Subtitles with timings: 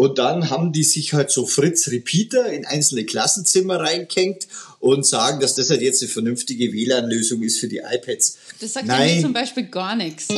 [0.00, 5.40] Und dann haben die sich halt so Fritz Repeater in einzelne Klassenzimmer reingehängt und sagen,
[5.40, 8.38] dass das halt jetzt eine vernünftige WLAN-Lösung ist für die iPads.
[8.62, 9.16] Das sagt Nein.
[9.16, 10.28] mir zum Beispiel gar nichts.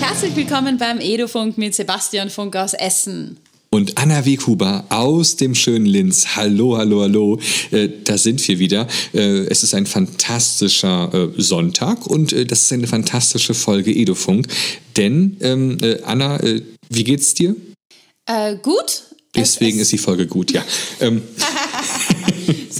[0.00, 3.36] Herzlich willkommen beim Edufunk mit Sebastian Funk aus Essen.
[3.72, 6.34] Und Anna Weghuber aus dem schönen Linz.
[6.34, 7.38] Hallo, hallo, hallo.
[7.70, 8.88] Äh, da sind wir wieder.
[9.14, 14.48] Äh, es ist ein fantastischer äh, Sonntag und äh, das ist eine fantastische Folge Edufunk.
[14.96, 17.54] Denn, ähm, äh, Anna, äh, wie geht's dir?
[18.62, 19.04] gut.
[19.34, 20.64] Deswegen ist die Folge gut, ja.
[21.00, 21.22] Ähm.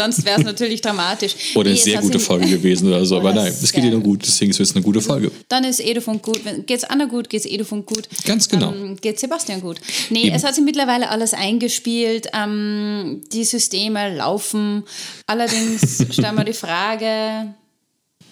[0.01, 1.35] Sonst wäre es natürlich dramatisch.
[1.55, 3.17] Oder eine sehr gute Folge gewesen oder so.
[3.19, 5.31] Aber nein, es geht nur gut, deswegen ist es eine gute Folge.
[5.49, 6.41] Dann ist Edufunk gut.
[6.67, 8.09] Geht es Anna gut, geht es Edufunk gut.
[8.25, 8.73] Ganz genau.
[8.73, 9.79] Ähm, geht Sebastian gut.
[10.09, 10.37] Nee, Eben.
[10.37, 12.29] es hat sich mittlerweile alles eingespielt.
[12.33, 14.85] Ähm, die Systeme laufen.
[15.27, 17.55] Allerdings stellen wir die Frage,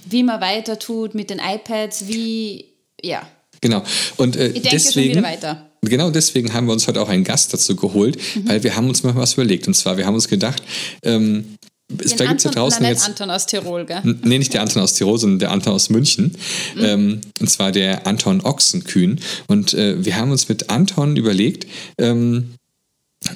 [0.07, 2.65] wie man weiter tut mit den iPads, wie,
[3.03, 3.29] ja.
[3.61, 3.83] Genau.
[4.17, 5.68] Und äh, ich denke deswegen, schon wieder weiter.
[5.83, 8.49] Genau deswegen haben wir uns heute auch einen Gast dazu geholt, mhm.
[8.49, 9.69] weil wir haben uns mal was überlegt.
[9.69, 10.63] Und zwar, wir haben uns gedacht,
[11.03, 11.59] ähm,
[12.03, 13.07] es, da gibt es ja draußen jetzt.
[13.07, 14.03] Anton aus Tirol, gell?
[14.05, 16.37] Nee, nicht der Anton aus Tirol, sondern der Anton aus München.
[16.75, 16.85] Mhm.
[16.85, 19.21] Ähm, und zwar der Anton Ochsenkühn.
[19.47, 21.67] Und äh, wir haben uns mit Anton überlegt,
[21.99, 22.55] ähm,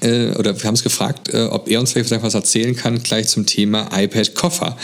[0.01, 3.29] äh, oder wir haben es gefragt, äh, ob er uns vielleicht was erzählen kann, gleich
[3.29, 4.77] zum Thema iPad-Koffer.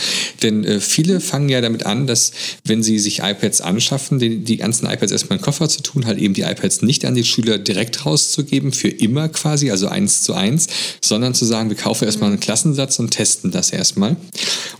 [0.43, 2.31] Denn äh, viele fangen ja damit an, dass,
[2.65, 6.19] wenn sie sich iPads anschaffen, die, die ganzen iPads erstmal in Koffer zu tun, halt
[6.19, 10.33] eben die iPads nicht an die Schüler direkt rauszugeben, für immer quasi, also eins zu
[10.33, 10.67] eins,
[11.01, 14.17] sondern zu sagen, wir kaufen erstmal einen Klassensatz und testen das erstmal.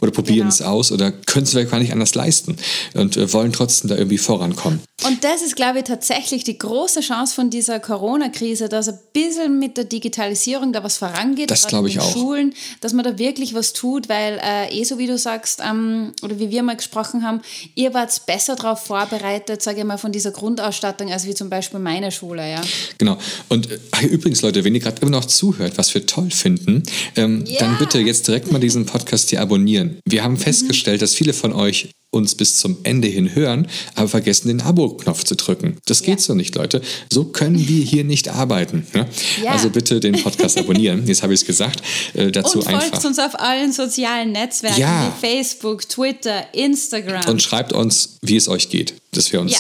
[0.02, 0.50] Oder probieren genau.
[0.50, 2.58] es aus oder können es vielleicht gar nicht anders leisten
[2.94, 4.82] und äh, wollen trotzdem da irgendwie vorankommen.
[5.06, 9.58] Und das ist, glaube ich, tatsächlich die große Chance von dieser Corona-Krise, dass ein bisschen
[9.58, 11.52] mit der Digitalisierung da was vorangeht.
[11.52, 12.14] Das glaube ich auch.
[12.14, 16.14] Schulen, dass man da wirklich was tut, weil äh, eh so wie du sagst, ähm,
[16.22, 17.42] oder wie wir mal gesprochen haben,
[17.76, 21.80] ihr wart besser darauf vorbereitet, sage ich mal, von dieser Grundausstattung, als wie zum Beispiel
[21.80, 22.62] meine Schule, ja.
[22.98, 23.18] Genau.
[23.50, 26.84] Und äh, übrigens, Leute, wenn ihr gerade immer noch zuhört, was wir toll finden,
[27.16, 27.60] ähm, ja.
[27.60, 30.00] dann bitte jetzt direkt mal diesen Podcast hier abonnieren.
[30.06, 31.02] Wir haben festgestellt, mhm.
[31.02, 35.36] dass viele von euch uns bis zum Ende hin hören, aber vergessen den Abo-Knopf zu
[35.36, 35.78] drücken.
[35.86, 36.26] Das geht ja.
[36.26, 36.82] so nicht, Leute.
[37.12, 38.88] So können wir hier nicht arbeiten.
[38.94, 39.08] Ne?
[39.44, 39.52] Ja.
[39.52, 41.06] Also bitte den Podcast abonnieren.
[41.06, 41.82] Jetzt habe ich es gesagt.
[42.14, 43.04] Äh, dazu Und folgt einfach.
[43.04, 45.14] uns auf allen sozialen Netzwerken ja.
[45.22, 47.28] wie Facebook, Twitter, Instagram.
[47.30, 49.54] Und schreibt uns, wie es euch geht, dass wir uns.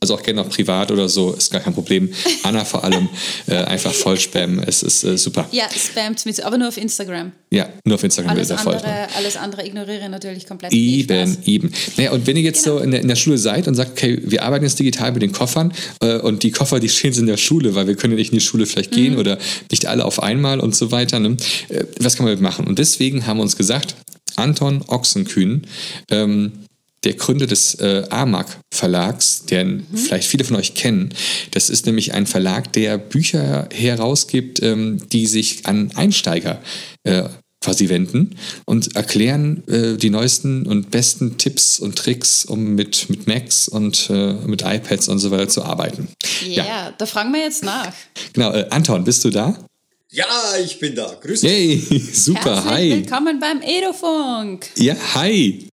[0.00, 2.12] Also auch gerne noch privat oder so, ist gar kein Problem.
[2.42, 3.08] Anna vor allem
[3.46, 5.48] äh, einfach voll spammen, es ist äh, super.
[5.52, 7.32] Ja, spammt mit, aber nur auf Instagram.
[7.50, 10.72] Ja, nur auf Instagram alles andere, alles andere ignoriere ich natürlich komplett.
[10.72, 11.72] Eben, eben.
[11.96, 12.78] Naja, und wenn ihr jetzt genau.
[12.78, 15.22] so in der, in der Schule seid und sagt, okay, wir arbeiten jetzt digital mit
[15.22, 18.18] den Koffern äh, und die Koffer, die stehen in der Schule, weil wir können ja
[18.18, 18.96] nicht in die Schule vielleicht mhm.
[18.96, 19.38] gehen oder
[19.70, 21.18] nicht alle auf einmal und so weiter.
[21.18, 21.36] Ne?
[21.68, 22.66] Äh, was kann man machen?
[22.66, 23.94] Und deswegen haben wir uns gesagt,
[24.36, 25.66] Anton Ochsenkühn,
[26.10, 26.52] ähm,
[27.06, 29.96] der Gründer des äh, AMAG Verlags, den mhm.
[29.96, 31.14] vielleicht viele von euch kennen.
[31.52, 36.60] Das ist nämlich ein Verlag, der Bücher herausgibt, ähm, die sich an Einsteiger
[37.04, 37.28] äh,
[37.62, 43.28] quasi wenden und erklären äh, die neuesten und besten Tipps und Tricks, um mit, mit
[43.28, 46.08] Macs und äh, mit iPads und so weiter zu arbeiten.
[46.44, 47.92] Yeah, ja, da fragen wir jetzt nach.
[48.32, 49.56] Genau, äh, Anton, bist du da?
[50.10, 50.26] Ja,
[50.64, 51.16] ich bin da.
[51.20, 51.50] Grüß dich.
[51.88, 52.90] Hey, super, Herzlich hi.
[52.90, 54.66] Willkommen beim Edofunk.
[54.76, 55.68] Ja, hi.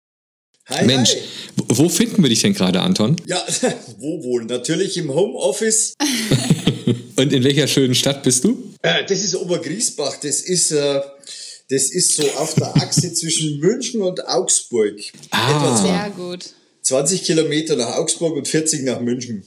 [0.69, 1.21] Hi, Mensch, hi.
[1.67, 3.15] wo finden wir dich denn gerade, Anton?
[3.25, 3.43] Ja,
[3.97, 4.45] wo wohl?
[4.45, 5.93] Natürlich im Homeoffice.
[7.15, 8.63] Und in welcher schönen Stadt bist du?
[8.81, 10.17] Äh, das ist Obergriesbach.
[10.21, 11.01] Das ist, äh,
[11.69, 14.95] das ist so auf der Achse zwischen München und Augsburg.
[15.31, 15.75] Ah.
[15.75, 16.45] Sehr gut.
[16.83, 19.43] 20 Kilometer nach Augsburg und 40 nach München.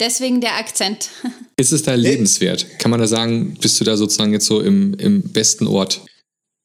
[0.00, 1.08] Deswegen der Akzent.
[1.56, 2.66] Ist es da lebenswert?
[2.78, 6.00] Kann man da sagen, bist du da sozusagen jetzt so im, im besten Ort?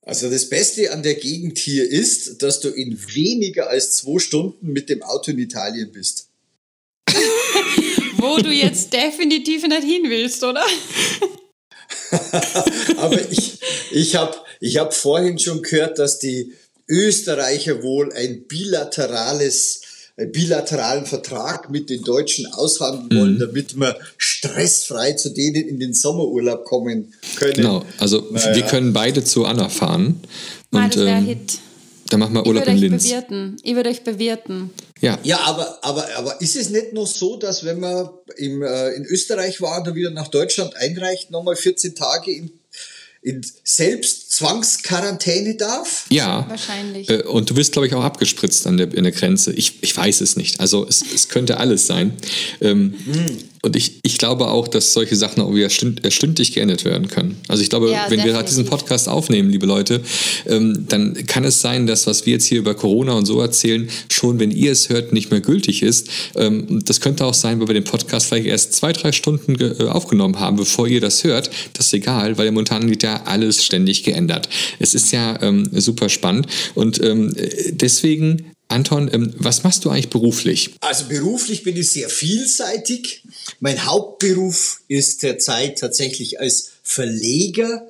[0.01, 4.71] Also das Beste an der Gegend hier ist, dass du in weniger als zwei Stunden
[4.71, 6.29] mit dem Auto in Italien bist.
[8.17, 10.65] Wo du jetzt definitiv nicht hin willst, oder?
[12.97, 13.59] Aber ich,
[13.91, 16.53] ich habe ich hab vorhin schon gehört, dass die
[16.87, 19.81] Österreicher wohl ein bilaterales
[20.27, 23.39] bilateralen Vertrag mit den Deutschen aushandeln wollen, mhm.
[23.39, 27.53] damit wir stressfrei zu denen in den Sommerurlaub kommen können.
[27.53, 28.55] Genau, also naja.
[28.55, 30.21] wir können beide zu Anna fahren.
[30.71, 31.59] Mal, und, das ähm, Hit.
[32.09, 33.03] Dann machen wir Urlaub in Linz.
[33.03, 33.57] Bewirten.
[33.63, 34.71] Ich würde euch bewirten.
[34.99, 38.89] Ja, ja aber, aber, aber ist es nicht noch so, dass wenn man im, äh,
[38.91, 42.51] in Österreich war und wieder nach Deutschland einreicht, nochmal 14 Tage in,
[43.21, 46.05] in selbst Zwangsquarantäne darf?
[46.09, 46.45] Ja.
[46.47, 47.09] Wahrscheinlich.
[47.09, 49.51] Äh, und du wirst, glaube ich, auch abgespritzt an der, an der Grenze.
[49.51, 50.61] Ich, ich weiß es nicht.
[50.61, 52.13] Also es, es könnte alles sein.
[52.61, 53.37] Ähm, mhm.
[53.61, 57.09] Und ich, ich glaube auch, dass solche Sachen auch wieder stünd, äh, stündlich geändert werden
[57.09, 57.37] können.
[57.49, 58.33] Also ich glaube, ja, wenn definitiv.
[58.33, 60.01] wir diesen Podcast aufnehmen, liebe Leute,
[60.47, 63.89] ähm, dann kann es sein, dass was wir jetzt hier über Corona und so erzählen,
[64.09, 66.07] schon wenn ihr es hört, nicht mehr gültig ist.
[66.35, 69.83] Ähm, das könnte auch sein, weil wir den Podcast vielleicht erst zwei, drei Stunden äh,
[69.87, 71.49] aufgenommen haben, bevor ihr das hört.
[71.73, 74.28] Das ist egal, weil momentan wird ja alles ständig geändert.
[74.79, 77.35] Es ist ja ähm, super spannend und ähm,
[77.71, 80.75] deswegen Anton, ähm, was machst du eigentlich beruflich?
[80.81, 83.23] Also beruflich bin ich sehr vielseitig.
[83.59, 87.87] Mein Hauptberuf ist derzeit tatsächlich als Verleger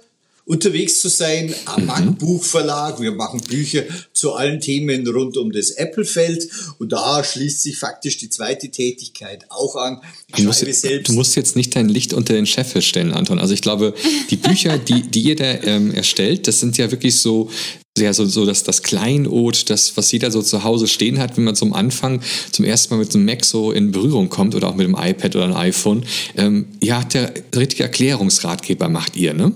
[0.50, 2.16] unterwegs zu sein am mhm.
[2.16, 3.00] Buchverlag.
[3.00, 6.50] Wir machen Bücher zu allen Themen rund um das Apple-Feld
[6.80, 10.02] und da schließt sich faktisch die zweite Tätigkeit auch an.
[10.28, 11.08] Ich du, musst, selbst.
[11.08, 13.38] du musst jetzt nicht dein Licht unter den Chef stellen, Anton.
[13.38, 13.94] Also ich glaube,
[14.32, 17.52] die Bücher, die, die ihr da ähm, erstellt, das sind ja wirklich so
[17.98, 21.44] ja so, so dass das Kleinod, das, was jeder so zu Hause stehen hat, wenn
[21.44, 24.76] man zum Anfang zum ersten Mal mit einem Mac so in Berührung kommt oder auch
[24.76, 26.06] mit einem iPad oder einem iPhone.
[26.38, 29.52] Ähm, ja, der richtige Erklärungsratgeber macht ihr, ne?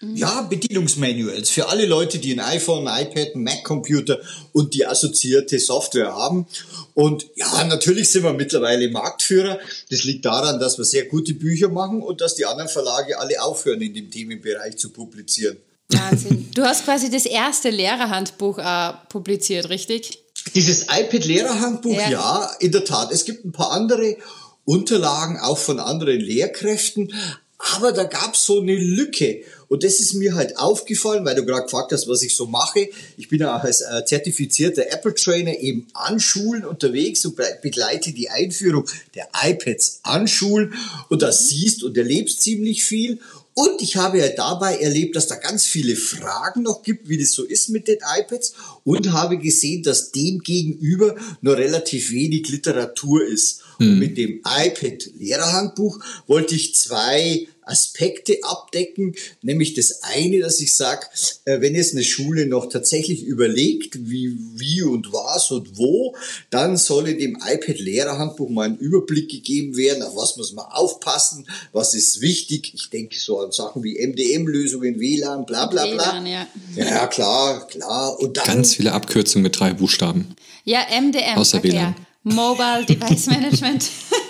[0.00, 4.20] Ja, Bedienungsmanuals für alle Leute, die ein iPhone, ein iPad, Mac-Computer
[4.52, 6.46] und die assoziierte Software haben.
[6.92, 9.58] Und ja, natürlich sind wir mittlerweile Marktführer.
[9.90, 13.42] Das liegt daran, dass wir sehr gute Bücher machen und dass die anderen Verlage alle
[13.42, 15.56] aufhören, in dem Themenbereich zu publizieren.
[15.88, 16.48] Wahnsinn.
[16.54, 20.22] Du hast quasi das erste Lehrerhandbuch äh, publiziert, richtig?
[20.54, 22.10] Dieses iPad-Lehrerhandbuch, ja.
[22.10, 23.12] ja, in der Tat.
[23.12, 24.16] Es gibt ein paar andere
[24.64, 27.14] Unterlagen, auch von anderen Lehrkräften,
[27.58, 29.42] aber da gab es so eine Lücke.
[29.68, 32.88] Und das ist mir halt aufgefallen, weil du gerade gefragt hast, was ich so mache.
[33.16, 38.88] Ich bin auch als äh, zertifizierter Apple-Trainer eben an Schulen unterwegs und begleite die Einführung
[39.14, 40.74] der iPads an Schulen.
[41.08, 43.18] Und da siehst und erlebst ziemlich viel.
[43.58, 47.32] Und ich habe ja dabei erlebt, dass da ganz viele Fragen noch gibt, wie das
[47.32, 48.52] so ist mit den iPads
[48.84, 53.62] und habe gesehen, dass dem gegenüber nur relativ wenig Literatur ist.
[53.78, 53.86] Mhm.
[53.86, 53.98] Und hm.
[53.98, 61.06] mit dem iPad Lehrerhandbuch wollte ich zwei Aspekte abdecken, nämlich das eine, dass ich sage,
[61.44, 66.14] äh, wenn jetzt eine Schule noch tatsächlich überlegt, wie, wie und was und wo,
[66.50, 71.46] dann soll in dem iPad-Lehrerhandbuch mal ein Überblick gegeben werden, auf was muss man aufpassen,
[71.72, 72.72] was ist wichtig.
[72.74, 76.12] Ich denke so an Sachen wie MDM-Lösungen, WLAN, bla bla bla.
[76.12, 76.46] WLAN, ja.
[76.76, 78.18] ja, klar, klar.
[78.20, 80.36] Und dann, Ganz viele Abkürzungen mit drei Buchstaben.
[80.64, 81.36] Ja, MDM.
[81.36, 81.94] Außer WLAN.
[82.22, 83.90] Mobile Device Management.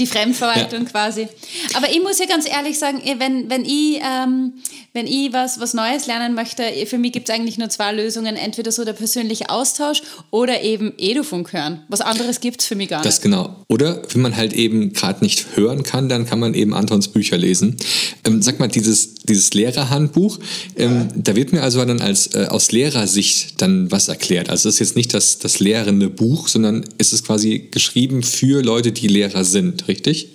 [0.00, 0.90] die Fremdverwaltung ja.
[0.90, 1.28] quasi.
[1.74, 4.54] Aber ich muss ja ganz ehrlich sagen, wenn, wenn ich, ähm,
[4.92, 8.36] wenn ich was, was Neues lernen möchte, für mich gibt es eigentlich nur zwei Lösungen.
[8.36, 11.82] Entweder so der persönliche Austausch oder eben Edufunk hören.
[11.88, 13.06] Was anderes gibt es für mich gar nicht.
[13.06, 13.64] Das genau.
[13.68, 17.36] Oder wenn man halt eben gerade nicht hören kann, dann kann man eben Antons Bücher
[17.36, 17.76] lesen.
[18.24, 20.38] Ähm, sag mal, dieses, dieses Lehrerhandbuch,
[20.76, 21.08] ähm, ja.
[21.16, 24.50] da wird mir also dann als äh, aus Lehrersicht dann was erklärt.
[24.50, 28.62] Also es ist jetzt nicht das, das lehrende Buch, sondern es ist quasi geschrieben für
[28.62, 30.28] Leute, die Lehrer sind richtig?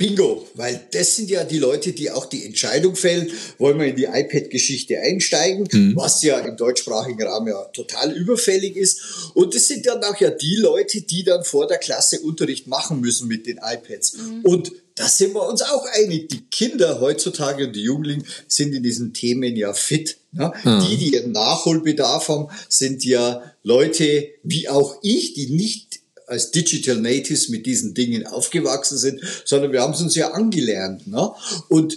[0.00, 3.28] Bingo, weil das sind ja die Leute, die auch die Entscheidung fällen,
[3.58, 5.94] wollen wir in die iPad-Geschichte einsteigen, mhm.
[5.94, 9.32] was ja im deutschsprachigen Rahmen ja total überfällig ist.
[9.34, 13.02] Und das sind dann auch ja die Leute, die dann vor der Klasse Unterricht machen
[13.02, 14.16] müssen mit den iPads.
[14.16, 14.40] Mhm.
[14.42, 16.28] Und da sind wir uns auch einig.
[16.28, 20.18] Die Kinder heutzutage und die Jugendlichen sind in diesen Themen ja fit.
[20.32, 20.52] Ne?
[20.62, 20.84] Mhm.
[20.86, 26.96] Die, die ihren Nachholbedarf haben, sind ja Leute wie auch ich, die nicht als Digital
[26.96, 31.06] Natives mit diesen Dingen aufgewachsen sind, sondern wir haben es uns ja angelernt.
[31.06, 31.30] Ne?
[31.70, 31.96] Und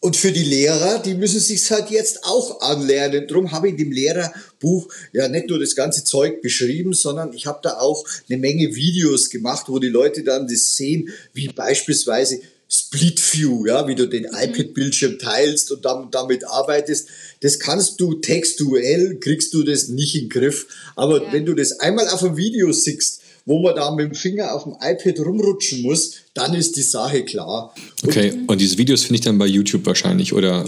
[0.00, 3.26] und für die Lehrer, die müssen sich halt jetzt auch anlernen.
[3.26, 7.46] Darum habe ich in dem Lehrerbuch ja nicht nur das ganze Zeug beschrieben, sondern ich
[7.46, 12.40] habe da auch eine Menge Videos gemacht, wo die Leute dann das sehen, wie beispielsweise
[12.70, 17.08] Split View, ja, wie du den iPad-Bildschirm teilst und damit, damit arbeitest.
[17.40, 20.66] Das kannst du textuell, kriegst du das nicht in den Griff.
[20.94, 21.32] Aber ja.
[21.32, 24.64] wenn du das einmal auf einem Video siehst, wo man da mit dem Finger auf
[24.64, 27.74] dem iPad rumrutschen muss, dann ist die Sache klar.
[28.06, 30.66] Okay, und, und diese Videos finde ich dann bei YouTube wahrscheinlich, oder?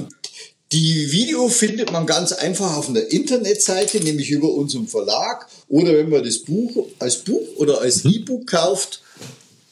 [0.72, 5.46] Die Video findet man ganz einfach auf einer Internetseite, nämlich über unserem Verlag.
[5.68, 8.12] Oder wenn man das Buch als Buch oder als mhm.
[8.12, 9.02] E-Book kauft,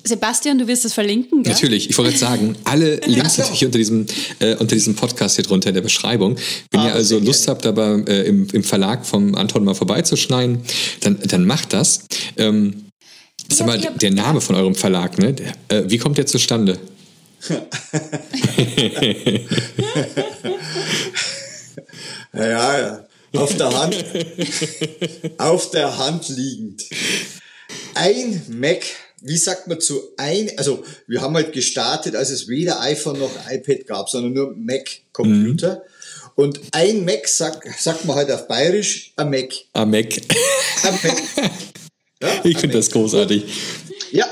[0.05, 1.53] Sebastian, du wirst das verlinken, gell?
[1.53, 4.07] Natürlich, ich wollte jetzt sagen, alle Links natürlich unter diesem,
[4.39, 6.37] äh, unter diesem Podcast hier drunter in der Beschreibung.
[6.71, 10.61] Wenn ah, ihr also Lust habt, aber äh, im, im Verlag vom Anton mal vorbeizuschneiden,
[11.01, 12.05] dann, dann macht das.
[12.37, 12.88] Ähm,
[13.51, 15.35] Sag mal, der Name von eurem Verlag, ne?
[15.69, 16.79] Äh, wie kommt der zustande?
[22.35, 23.05] ja, ja.
[23.35, 24.05] Auf der Hand,
[25.39, 26.83] auf der Hand liegend.
[27.95, 28.83] Ein Mac,
[29.21, 33.31] wie sagt man zu ein, also wir haben halt gestartet, als es weder iPhone noch
[33.51, 35.75] iPad gab, sondern nur Mac-Computer.
[35.75, 35.81] Mhm.
[36.37, 39.53] Und ein Mac, sagt, sagt man halt auf Bayerisch, ein Mac.
[39.75, 40.15] Ein Mac.
[40.85, 41.23] Ein Mac.
[42.23, 43.45] Ja, ich finde das großartig.
[44.11, 44.27] Ja,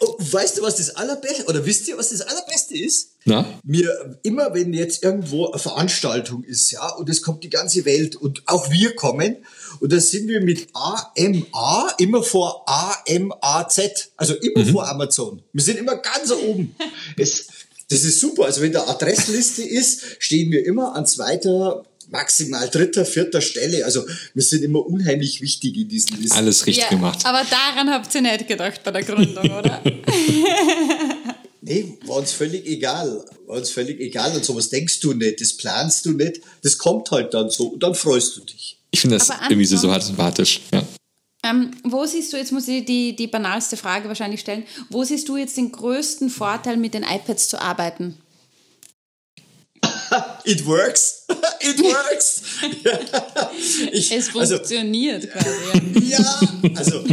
[0.00, 3.12] oh, weißt du, was das allerbeste, oder wisst ihr, was das allerbeste ist?
[3.24, 3.46] Na?
[3.64, 8.16] Mir, immer wenn jetzt irgendwo eine Veranstaltung ist, ja, und es kommt die ganze Welt
[8.16, 9.36] und auch wir kommen,
[9.80, 14.72] und da sind wir mit AMA immer vor AMAZ, also immer mhm.
[14.72, 15.42] vor Amazon.
[15.52, 16.74] Wir sind immer ganz oben.
[17.16, 17.46] es,
[17.88, 18.44] das ist super.
[18.44, 23.84] Also wenn da Adressliste ist, stehen wir immer an zweiter maximal dritter, vierter Stelle.
[23.84, 26.36] Also wir sind immer unheimlich wichtig in diesen Listen.
[26.36, 27.24] Alles richtig ja, gemacht.
[27.24, 29.82] Aber daran habt ihr nicht gedacht bei der Gründung, oder?
[31.62, 33.24] nee, war uns völlig egal.
[33.46, 34.34] War uns völlig egal.
[34.34, 36.40] Und sowas denkst du nicht, das planst du nicht.
[36.62, 38.76] Das kommt halt dann so und dann freust du dich.
[38.90, 40.82] Ich finde das irgendwie so sympathisch, ja.
[41.42, 45.26] Ähm, wo siehst du, jetzt muss ich die, die banalste Frage wahrscheinlich stellen, wo siehst
[45.26, 48.18] du jetzt den größten Vorteil, mit den iPads zu arbeiten?
[50.44, 51.26] It works.
[51.60, 52.42] It works.
[53.92, 56.10] ich, es also funktioniert also, quasi.
[56.10, 56.40] Ja,
[56.76, 57.04] also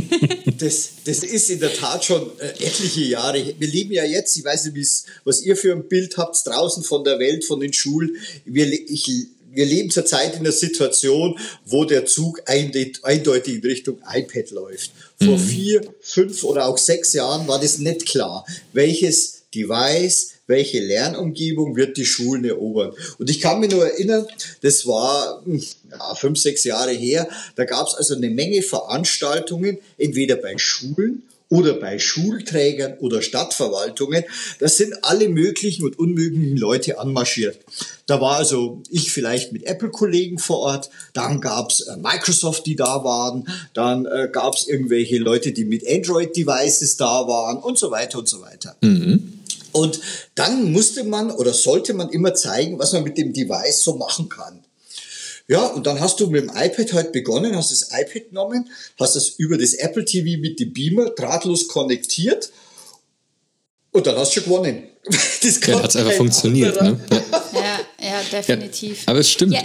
[0.58, 3.54] das, das ist in der Tat schon äh, etliche Jahre.
[3.58, 7.04] Wir leben ja jetzt, ich weiß nicht, was ihr für ein Bild habt draußen von
[7.04, 8.16] der Welt, von den Schulen.
[8.46, 9.28] Wir, ich
[9.58, 14.92] wir leben zurzeit in einer Situation, wo der Zug eindeutig in Richtung iPad läuft.
[15.18, 15.40] Vor mhm.
[15.40, 21.98] vier, fünf oder auch sechs Jahren war das nicht klar, welches Device, welche Lernumgebung wird
[21.98, 22.94] die Schulen erobern.
[23.20, 24.26] Und ich kann mich nur erinnern,
[24.62, 25.62] das war hm,
[25.92, 31.24] ja, fünf, sechs Jahre her, da gab es also eine Menge Veranstaltungen, entweder bei Schulen
[31.50, 34.24] oder bei Schulträgern oder Stadtverwaltungen.
[34.60, 37.58] Das sind alle möglichen und unmöglichen Leute anmarschiert.
[38.06, 43.04] Da war also ich vielleicht mit Apple-Kollegen vor Ort, dann gab's äh, Microsoft, die da
[43.04, 48.28] waren, dann äh, gab's irgendwelche Leute, die mit Android-Devices da waren und so weiter und
[48.28, 48.76] so weiter.
[48.82, 49.37] Mhm.
[49.78, 50.00] Und
[50.34, 54.28] dann musste man oder sollte man immer zeigen, was man mit dem Device so machen
[54.28, 54.64] kann.
[55.48, 58.70] Ja, und dann hast du mit dem iPad halt begonnen, hast das iPad genommen,
[59.00, 62.52] hast das über das Apple TV mit dem Beamer drahtlos konnektiert
[63.92, 64.84] und dann hast du schon gewonnen.
[65.42, 66.82] Das ja, hat es einfach funktioniert.
[66.82, 67.00] Ne?
[67.54, 67.80] Ja.
[68.02, 69.04] ja, definitiv.
[69.04, 69.54] Ja, aber es stimmt.
[69.54, 69.62] Ja,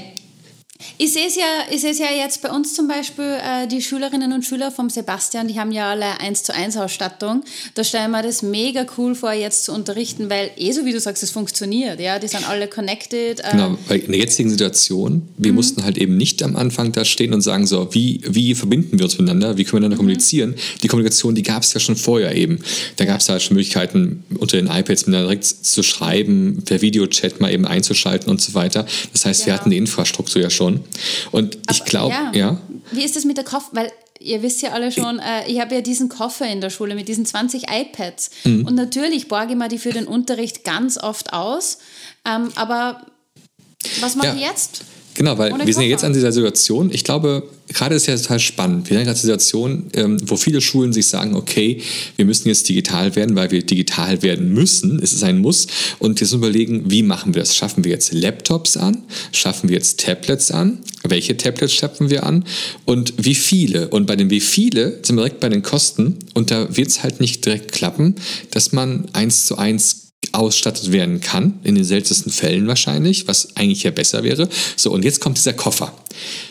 [0.98, 3.82] ich sehe es ja, ich sehe es ja jetzt bei uns zum Beispiel, äh, die
[3.82, 7.42] Schülerinnen und Schüler vom Sebastian, die haben ja alle 1 zu 1 Ausstattung.
[7.74, 11.00] Da stellen wir das mega cool vor, jetzt zu unterrichten, weil eh so wie du
[11.00, 12.00] sagst, es funktioniert.
[12.00, 13.40] Ja, die sind alle connected.
[13.40, 13.50] Äh.
[13.52, 15.56] Genau, weil in der jetzigen Situation, wir mhm.
[15.56, 19.04] mussten halt eben nicht am Anfang da stehen und sagen, so, wie, wie verbinden wir
[19.04, 19.98] uns miteinander, wie können wir miteinander mhm.
[19.98, 20.54] kommunizieren?
[20.82, 22.58] Die Kommunikation, die gab es ja schon vorher eben.
[22.96, 27.40] Da gab es halt schon Möglichkeiten, unter den iPads miteinander direkt zu schreiben, per Videochat
[27.40, 28.86] mal eben einzuschalten und so weiter.
[29.12, 29.46] Das heißt, genau.
[29.46, 30.71] wir hatten die Infrastruktur ja schon.
[31.30, 32.32] Und Aber, ich glaube, ja.
[32.32, 32.60] ja.
[32.90, 33.68] Wie ist das mit der Koffer?
[33.72, 36.94] Weil ihr wisst ja alle schon, äh, ich habe ja diesen Koffer in der Schule
[36.94, 38.30] mit diesen 20 iPads.
[38.44, 38.66] Mhm.
[38.66, 41.78] Und natürlich borge ich mir die für den Unterricht ganz oft aus.
[42.24, 43.06] Ähm, aber
[44.00, 44.34] was mache ja.
[44.34, 44.84] ich jetzt?
[45.14, 48.38] Genau, weil wir sind ja jetzt an dieser Situation, ich glaube, gerade ist ja total
[48.38, 48.88] spannend.
[48.88, 51.80] Wir sind gerade Situation, ähm, wo viele Schulen sich sagen, okay,
[52.16, 55.00] wir müssen jetzt digital werden, weil wir digital werden müssen.
[55.02, 55.66] Es ist ein Muss.
[55.98, 57.54] Und jetzt überlegen, wie machen wir das?
[57.56, 59.04] Schaffen wir jetzt Laptops an?
[59.32, 60.78] Schaffen wir jetzt Tablets an?
[61.04, 62.44] Welche Tablets schaffen wir an?
[62.84, 63.88] Und wie viele?
[63.88, 66.18] Und bei den wie viele sind wir direkt bei den Kosten.
[66.34, 68.16] Und da wird es halt nicht direkt klappen,
[68.50, 70.01] dass man eins zu eins
[70.32, 74.48] ausstattet werden kann, in den seltensten Fällen wahrscheinlich, was eigentlich ja besser wäre.
[74.76, 75.94] So, und jetzt kommt dieser Koffer.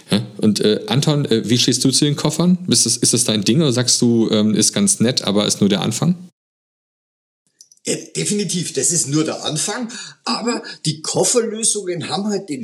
[0.09, 2.57] Ja, und äh, Anton, äh, wie stehst du zu den Koffern?
[2.67, 5.61] Ist das, ist das dein Ding oder sagst du, ähm, ist ganz nett, aber ist
[5.61, 6.15] nur der Anfang?
[7.85, 9.91] Ja, definitiv, das ist nur der Anfang,
[10.23, 12.63] aber die Kofferlösungen haben halt den,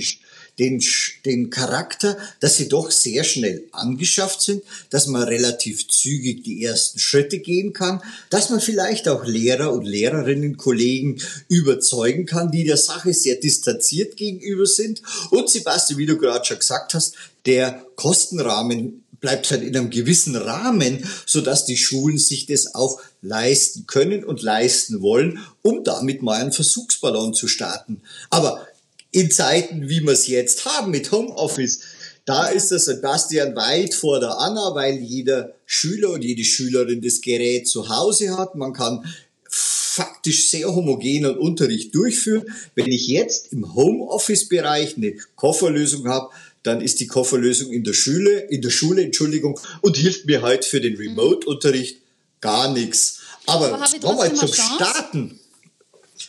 [0.60, 0.84] den,
[1.26, 7.00] den Charakter, dass sie doch sehr schnell angeschafft sind, dass man relativ zügig die ersten
[7.00, 12.78] Schritte gehen kann, dass man vielleicht auch Lehrer und Lehrerinnen, Kollegen überzeugen kann, die der
[12.78, 15.02] Sache sehr distanziert gegenüber sind.
[15.30, 20.36] Und Sebastian, wie du gerade schon gesagt hast, der Kostenrahmen bleibt halt in einem gewissen
[20.36, 26.22] Rahmen, so dass die Schulen sich das auch leisten können und leisten wollen, um damit
[26.22, 28.02] mal einen Versuchsballon zu starten.
[28.30, 28.67] Aber
[29.12, 31.80] in Zeiten, wie wir es jetzt haben mit Homeoffice,
[32.26, 37.22] da ist der Sebastian weit vor der Anna, weil jeder Schüler und jede Schülerin das
[37.22, 38.56] Gerät zu Hause hat.
[38.56, 39.06] Man kann
[39.50, 42.44] faktisch sehr homogenen Unterricht durchführen.
[42.76, 46.30] Wenn ich jetzt im Homeoffice-Bereich eine Kofferlösung habe,
[46.64, 50.66] dann ist die Kofferlösung in der Schule, in der Schule, Entschuldigung, und hilft mir halt
[50.66, 52.02] für den Remote-Unterricht
[52.42, 53.22] gar nichts.
[53.46, 55.40] Aber, Aber nochmal zum Starten.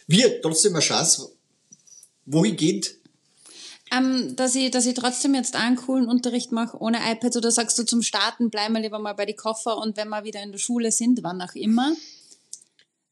[0.07, 1.31] Wir trotzdem eine Chance,
[2.29, 2.97] wohin geht?
[3.91, 7.79] Ähm, dass, ich, dass ich trotzdem jetzt einen coolen Unterricht mache ohne iPads oder sagst
[7.79, 10.53] du zum Starten, bleiben wir lieber mal bei die Koffer und wenn wir wieder in
[10.53, 11.95] der Schule sind, wann auch immer,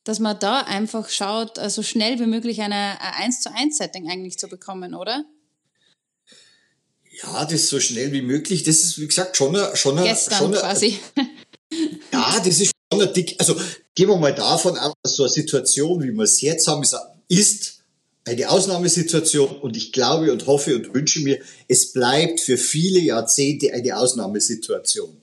[0.05, 3.79] dass man da einfach schaut, so also schnell wie möglich eine, ein 1 zu 1
[3.79, 5.25] Setting eigentlich zu bekommen, oder?
[7.23, 8.63] Ja, das so schnell wie möglich.
[8.63, 10.99] Das ist, wie gesagt, schon ein, schon ein, Gestern schon ein, quasi.
[12.13, 13.35] Ja, das ist schon ein dick.
[13.39, 13.57] Also
[13.95, 16.87] gehen wir mal davon aus, dass so eine Situation, wie wir es jetzt haben,
[17.29, 17.76] ist
[18.27, 23.73] eine Ausnahmesituation und ich glaube und hoffe und wünsche mir, es bleibt für viele Jahrzehnte
[23.73, 25.17] eine Ausnahmesituation.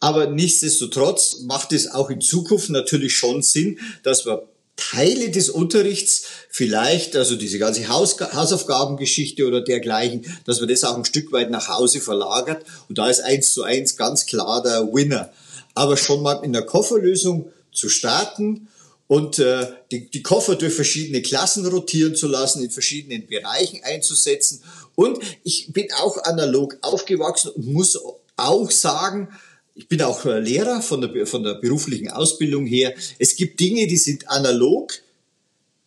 [0.00, 6.24] Aber nichtsdestotrotz macht es auch in Zukunft natürlich schon Sinn, dass wir Teile des Unterrichts
[6.50, 11.50] vielleicht, also diese ganze Haus Hausaufgabengeschichte oder dergleichen, dass man das auch ein Stück weit
[11.50, 12.64] nach Hause verlagert.
[12.88, 15.32] Und da ist eins zu eins ganz klar der Winner.
[15.74, 18.66] Aber schon mal in der Kofferlösung zu starten
[19.06, 24.62] und äh, die, die Koffer durch verschiedene Klassen rotieren zu lassen, in verschiedenen Bereichen einzusetzen.
[24.94, 27.98] Und ich bin auch analog aufgewachsen und muss
[28.36, 29.28] auch sagen,
[29.74, 32.94] ich bin auch äh, Lehrer von der, von der beruflichen Ausbildung her.
[33.18, 34.92] Es gibt Dinge, die sind analog,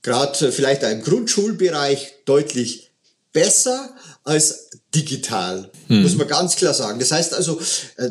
[0.02, 2.92] gerade äh, vielleicht im Grundschulbereich deutlich
[3.32, 6.04] besser als digital, hm.
[6.04, 7.00] muss man ganz klar sagen.
[7.00, 7.60] Das heißt also,
[7.98, 8.10] äh,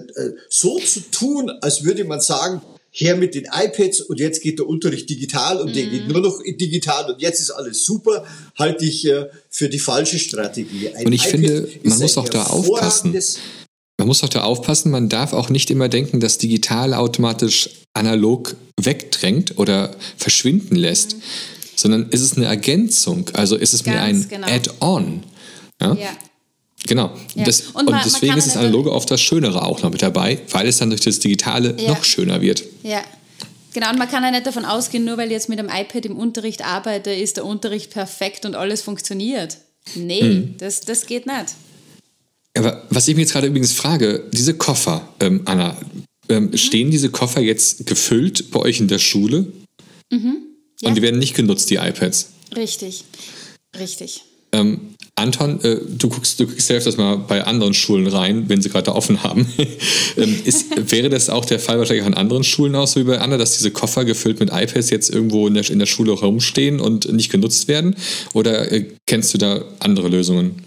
[0.48, 2.62] so zu tun, als würde man sagen,
[2.98, 5.74] her mit den iPads und jetzt geht der Unterricht digital und mm.
[5.74, 5.90] der mhm.
[5.90, 8.24] geht nur noch digital und jetzt ist alles super,
[8.58, 9.06] halte ich
[9.50, 10.88] für die falsche Strategie.
[10.88, 13.14] Ein und ich iPad finde, man muss auch da aufpassen.
[13.98, 18.56] Man muss auch da aufpassen, man darf auch nicht immer denken, dass digital automatisch analog
[18.80, 21.20] wegdrängt oder verschwinden lässt, mhm.
[21.76, 24.46] sondern ist es eine Ergänzung, also ist es Ganz mir ein genau.
[24.48, 25.22] Add-on.
[25.80, 25.94] Ja?
[25.94, 26.16] ja?
[26.86, 27.12] Genau.
[27.34, 27.44] Ja.
[27.44, 30.38] Das, und, man, und, deswegen ist das Analoge oft das Schönere auch noch mit dabei,
[30.50, 31.90] weil es dann durch das Digitale ja.
[31.90, 32.62] noch schöner wird.
[32.82, 33.02] Ja.
[33.72, 36.06] Genau, und man kann ja nicht davon ausgehen, nur weil ich jetzt mit einem iPad
[36.06, 39.58] im Unterricht arbeite, ist der Unterricht perfekt und alles funktioniert.
[39.94, 40.54] Nee, hm.
[40.58, 41.54] das, das geht nicht.
[42.56, 45.76] Aber was ich mir jetzt gerade übrigens frage, diese Koffer, ähm, Anna,
[46.28, 46.56] ähm, mhm.
[46.56, 49.52] stehen diese Koffer jetzt gefüllt bei euch in der Schule?
[50.10, 50.38] Mhm.
[50.80, 50.88] Ja.
[50.88, 52.30] Und die werden nicht genutzt, die iPads?
[52.56, 53.04] Richtig,
[53.78, 54.22] richtig.
[54.52, 58.60] Ähm, Anton, äh, du guckst, du guckst selbst das mal bei anderen Schulen rein, wenn
[58.60, 59.50] sie gerade offen haben.
[60.18, 63.04] ähm, ist, wäre das auch der Fall wahrscheinlich auch an anderen Schulen aus, so wie
[63.04, 66.20] bei Anna, dass diese Koffer gefüllt mit iPads jetzt irgendwo in der, in der Schule
[66.20, 67.96] herumstehen und nicht genutzt werden?
[68.34, 70.62] Oder äh, kennst du da andere Lösungen?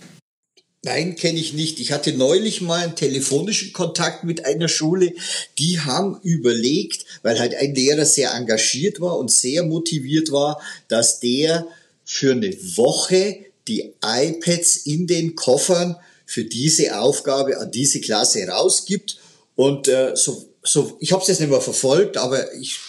[0.81, 1.79] Nein, kenne ich nicht.
[1.79, 5.13] Ich hatte neulich mal einen telefonischen Kontakt mit einer Schule.
[5.59, 11.19] Die haben überlegt, weil halt ein Lehrer sehr engagiert war und sehr motiviert war, dass
[11.19, 11.67] der
[12.05, 19.17] für eine Woche die iPads in den Koffern für diese Aufgabe an diese Klasse rausgibt.
[19.55, 22.79] Und äh, so, so, ich habe es jetzt nicht mehr verfolgt, aber ich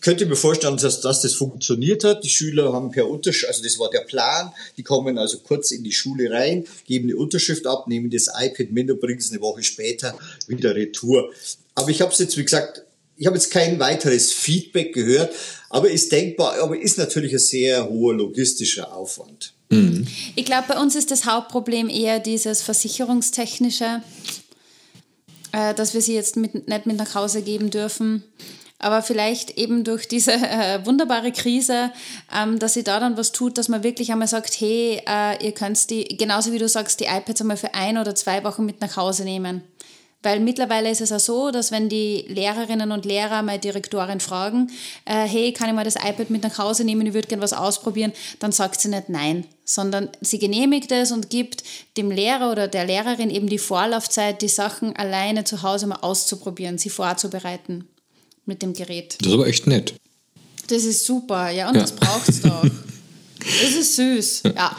[0.00, 2.22] könnte mir vorstellen, dass, dass das funktioniert hat.
[2.22, 5.82] Die Schüler haben per Unterschrift, also das war der Plan, die kommen also kurz in
[5.82, 9.40] die Schule rein, geben eine Unterschrift ab, nehmen das iPad mit und bringen es eine
[9.40, 11.32] Woche später wieder retour.
[11.74, 12.84] Aber ich habe es jetzt, wie gesagt,
[13.16, 15.34] ich habe jetzt kein weiteres Feedback gehört,
[15.70, 19.55] aber ist denkbar, aber ist natürlich ein sehr hoher logistischer Aufwand.
[19.70, 20.06] Mhm.
[20.34, 24.02] Ich glaube, bei uns ist das Hauptproblem eher dieses versicherungstechnische,
[25.52, 28.22] äh, dass wir sie jetzt mit, nicht mit nach Hause geben dürfen.
[28.78, 31.90] Aber vielleicht eben durch diese äh, wunderbare Krise,
[32.34, 35.52] ähm, dass sie da dann was tut, dass man wirklich einmal sagt, hey, äh, ihr
[35.52, 38.82] könnt die, genauso wie du sagst, die iPads einmal für ein oder zwei Wochen mit
[38.82, 39.62] nach Hause nehmen.
[40.22, 44.70] Weil mittlerweile ist es auch so, dass wenn die Lehrerinnen und Lehrer meine Direktorin fragen,
[45.04, 47.52] äh, hey, kann ich mal das iPad mit nach Hause nehmen, ich würde gerne was
[47.52, 51.64] ausprobieren, dann sagt sie nicht nein, sondern sie genehmigt es und gibt
[51.96, 56.78] dem Lehrer oder der Lehrerin eben die Vorlaufzeit, die Sachen alleine zu Hause mal auszuprobieren,
[56.78, 57.86] sie vorzubereiten
[58.46, 59.16] mit dem Gerät.
[59.20, 59.94] Das ist aber echt nett.
[60.68, 61.82] Das ist super, ja, und ja.
[61.82, 62.64] das braucht es doch.
[63.38, 64.76] Das ist süß, ja.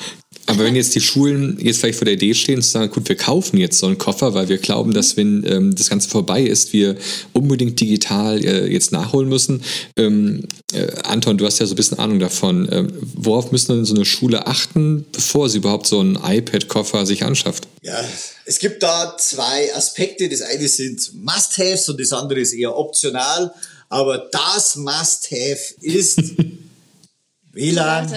[0.48, 3.18] Aber wenn jetzt die Schulen jetzt vielleicht vor der Idee stehen, zu sagen, gut, wir
[3.18, 6.72] kaufen jetzt so einen Koffer, weil wir glauben, dass wenn ähm, das Ganze vorbei ist,
[6.72, 6.96] wir
[7.34, 9.62] unbedingt digital äh, jetzt nachholen müssen.
[9.98, 12.68] Ähm, äh, Anton, du hast ja so ein bisschen Ahnung davon.
[12.72, 17.24] Ähm, worauf müssen denn so eine Schule achten, bevor sie überhaupt so einen iPad-Koffer sich
[17.24, 17.68] anschafft?
[17.82, 18.02] Ja,
[18.46, 20.30] es gibt da zwei Aspekte.
[20.30, 23.54] Das eine sind Must-Haves und das andere ist eher optional.
[23.90, 26.20] Aber das Must-Have ist
[27.52, 28.10] WLAN.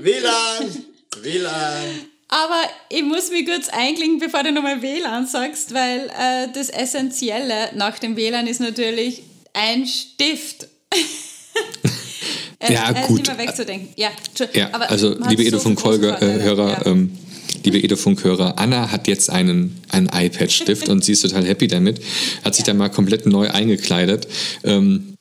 [0.00, 0.87] WLAN.
[1.22, 2.08] WLAN.
[2.28, 7.70] Aber ich muss mich kurz einklinken, bevor du nochmal WLAN sagst, weil äh, das Essentielle
[7.74, 9.22] nach dem WLAN ist natürlich
[9.54, 10.68] ein Stift.
[12.68, 13.18] ja, äh, gut.
[13.18, 13.88] Nicht mehr wegzudenken.
[13.96, 14.10] Ja,
[14.52, 17.16] ja also, liebe Edofunk-Hörer, äh, ähm,
[17.64, 22.00] liebe Edofunk-Hörer, Anna hat jetzt einen, einen iPad-Stift und sie ist total happy damit.
[22.44, 22.74] Hat sich ja.
[22.74, 24.28] da mal komplett neu eingekleidet.
[24.64, 25.14] Ähm,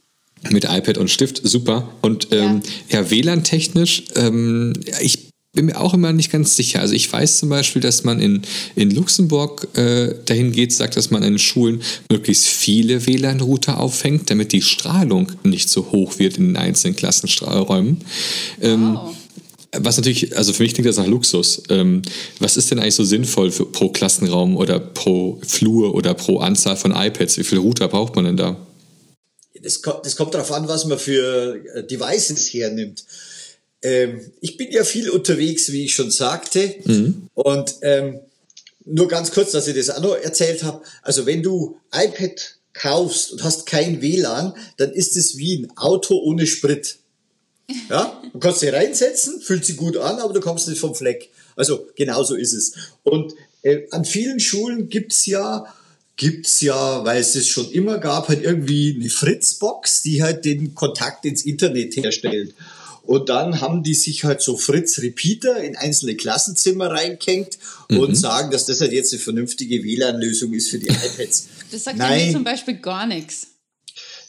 [0.50, 1.90] mit iPad und Stift, super.
[2.02, 3.00] Und ähm, ja.
[3.00, 5.27] ja WLAN-technisch, ähm, ich
[5.58, 6.82] bin mir auch immer nicht ganz sicher.
[6.82, 8.44] Also ich weiß zum Beispiel, dass man in,
[8.76, 14.52] in Luxemburg äh, dahin geht, sagt, dass man in Schulen möglichst viele WLAN-Router aufhängt, damit
[14.52, 18.02] die Strahlung nicht so hoch wird in den einzelnen Klassenräumen.
[18.62, 19.16] Ähm, wow.
[19.80, 21.64] Was natürlich, also für mich klingt das nach Luxus.
[21.70, 22.04] Ähm,
[22.40, 26.78] was ist denn eigentlich so sinnvoll für, pro Klassenraum oder pro Flur oder pro Anzahl
[26.78, 27.40] von iPads?
[27.40, 28.58] Wie viele Router braucht man denn da?
[29.60, 33.04] Das, das kommt darauf an, was man für äh, Devices hernimmt.
[33.82, 36.76] Ähm, ich bin ja viel unterwegs, wie ich schon sagte.
[36.86, 37.28] Mhm.
[37.34, 38.20] Und ähm,
[38.86, 40.82] nur ganz kurz, dass ich das auch noch erzählt habe.
[41.02, 46.18] Also wenn du iPad kaufst und hast kein WLAN, dann ist es wie ein Auto
[46.18, 46.98] ohne Sprit.
[47.90, 51.30] Ja, du kannst sie reinsetzen, fühlt sich gut an, aber du kommst nicht vom Fleck.
[51.58, 52.72] Also genauso ist es.
[53.04, 55.66] Und äh, an vielen Schulen gibt's ja
[56.18, 60.74] gibt's ja, weil es es schon immer gab, halt irgendwie eine Fritzbox, die halt den
[60.74, 62.54] Kontakt ins Internet herstellt.
[63.08, 67.58] Und dann haben die sich halt so Fritz Repeater in einzelne Klassenzimmer reingehängt
[67.90, 68.00] mhm.
[68.00, 71.48] und sagen, dass das halt jetzt eine vernünftige WLAN-Lösung ist für die iPads.
[71.72, 72.28] Das sagt Nein.
[72.28, 73.48] mir zum Beispiel gar nichts.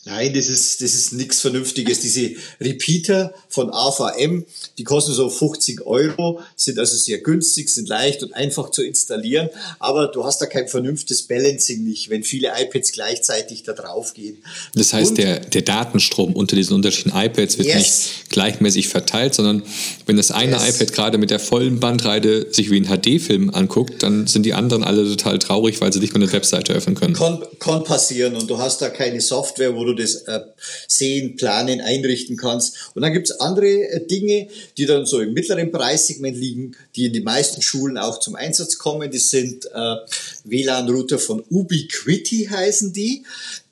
[0.09, 2.01] Nein, das ist, das ist nichts Vernünftiges.
[2.01, 4.47] Diese Repeater von AVM,
[4.79, 9.51] die kosten so 50 Euro, sind also sehr günstig, sind leicht und einfach zu installieren,
[9.79, 14.39] aber du hast da kein vernünftiges Balancing nicht, wenn viele iPads gleichzeitig da drauf gehen.
[14.75, 17.77] Das heißt, und, der, der Datenstrom unter diesen unterschiedlichen iPads wird yes.
[17.77, 19.63] nicht gleichmäßig verteilt, sondern
[20.07, 20.77] wenn das eine yes.
[20.77, 24.85] iPad gerade mit der vollen Bandbreite sich wie ein HD-Film anguckt, dann sind die anderen
[24.85, 27.13] alle total traurig, weil sie nicht mehr eine Webseite öffnen können.
[27.13, 30.41] Kann, kann passieren und du hast da keine Software, wo du das äh,
[30.87, 32.91] sehen, planen, einrichten kannst.
[32.95, 37.13] Und dann gibt's andere äh, Dinge, die dann so im mittleren Preissegment liegen, die in
[37.13, 39.11] den meisten Schulen auch zum Einsatz kommen.
[39.11, 39.97] Das sind äh,
[40.45, 43.25] WLAN-Router von Ubiquiti heißen die,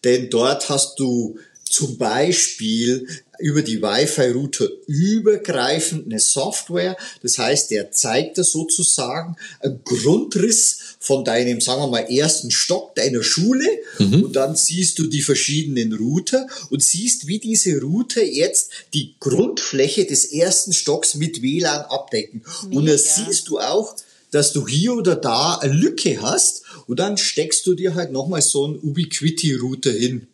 [0.04, 3.06] denn dort hast du zum Beispiel
[3.38, 6.96] über die Wi-Fi-Router übergreifend eine Software.
[7.22, 12.96] Das heißt, der zeigt dir sozusagen einen Grundriss von deinem, sagen wir mal, ersten Stock
[12.96, 13.64] deiner Schule.
[14.00, 14.24] Mhm.
[14.24, 20.04] Und dann siehst du die verschiedenen Router und siehst, wie diese Router jetzt die Grundfläche
[20.04, 22.42] des ersten Stocks mit WLAN abdecken.
[22.64, 22.76] Mega.
[22.76, 23.94] Und da siehst du auch,
[24.32, 28.42] dass du hier oder da eine Lücke hast und dann steckst du dir halt nochmal
[28.42, 30.26] so einen Ubiquiti-Router hin.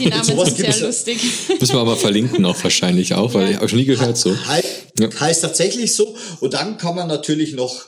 [0.00, 1.20] Die Namen sind sehr lustig.
[1.60, 3.50] Müssen wir aber verlinken auch wahrscheinlich auch, weil ja.
[3.50, 4.36] ich habe schon nie gehört so.
[4.48, 5.20] Heißt, ja.
[5.20, 6.16] heißt tatsächlich so.
[6.40, 7.86] Und dann kann man natürlich noch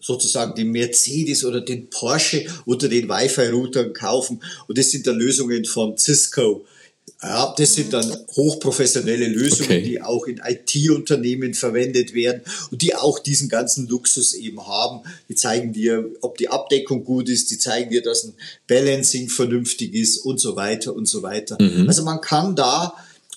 [0.00, 4.42] sozusagen den Mercedes oder den Porsche unter den Wi-Fi-Routern kaufen.
[4.66, 6.64] Und das sind dann Lösungen von Cisco.
[7.20, 9.82] Ja, das sind dann hochprofessionelle Lösungen, okay.
[9.82, 15.00] die auch in IT-Unternehmen verwendet werden und die auch diesen ganzen Luxus eben haben.
[15.28, 18.34] Die zeigen dir, ob die Abdeckung gut ist, die zeigen dir, dass ein
[18.68, 21.58] Balancing vernünftig ist und so weiter und so weiter.
[21.60, 21.88] Mhm.
[21.88, 22.94] Also man kann da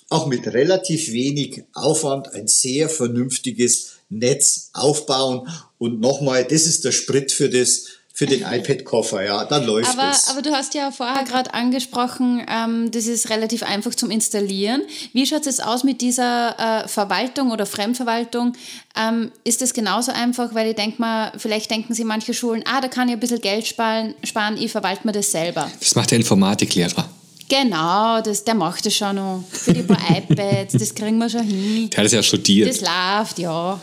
[0.08, 5.48] auch mit relativ wenig Aufwand ein sehr vernünftiges Netz aufbauen.
[5.78, 10.10] Und nochmal, das ist der Sprit für das für den iPad-Koffer, ja, dann läuft aber,
[10.10, 10.28] es.
[10.28, 14.82] Aber du hast ja vorher gerade angesprochen, ähm, das ist relativ einfach zum Installieren.
[15.14, 18.52] Wie schaut es aus mit dieser äh, Verwaltung oder Fremdverwaltung?
[18.96, 20.54] Ähm, ist das genauso einfach?
[20.54, 23.40] Weil ich denke mal, vielleicht denken sich manche Schulen, ah, da kann ich ein bisschen
[23.40, 25.70] Geld sparen, sparen ich verwalte mir das selber.
[25.80, 27.08] Das macht der Informatiklehrer.
[27.52, 29.44] Genau, das, der macht das schon noch.
[29.50, 31.90] Für die paar iPads, das kriegen wir schon hin.
[31.90, 32.70] Der hat es ja studiert.
[32.70, 33.78] Das läuft, ja.